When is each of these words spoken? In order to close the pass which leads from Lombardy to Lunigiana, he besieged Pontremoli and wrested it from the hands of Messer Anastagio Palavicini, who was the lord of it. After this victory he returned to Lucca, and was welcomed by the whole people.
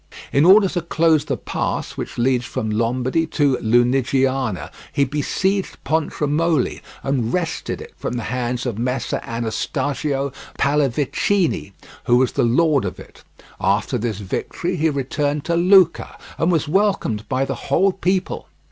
In 0.33 0.45
order 0.45 0.67
to 0.69 0.81
close 0.81 1.25
the 1.25 1.37
pass 1.37 1.91
which 1.95 2.17
leads 2.17 2.45
from 2.45 2.71
Lombardy 2.71 3.27
to 3.27 3.55
Lunigiana, 3.61 4.71
he 4.91 5.03
besieged 5.05 5.77
Pontremoli 5.83 6.81
and 7.03 7.31
wrested 7.31 7.81
it 7.81 7.93
from 7.97 8.13
the 8.13 8.23
hands 8.23 8.65
of 8.65 8.79
Messer 8.79 9.21
Anastagio 9.23 10.33
Palavicini, 10.57 11.73
who 12.05 12.17
was 12.17 12.31
the 12.31 12.41
lord 12.41 12.83
of 12.83 12.99
it. 12.99 13.23
After 13.59 13.99
this 13.99 14.17
victory 14.17 14.75
he 14.75 14.89
returned 14.89 15.45
to 15.45 15.55
Lucca, 15.55 16.17
and 16.39 16.51
was 16.51 16.67
welcomed 16.67 17.29
by 17.29 17.45
the 17.45 17.53
whole 17.69 17.91
people. 17.91 18.47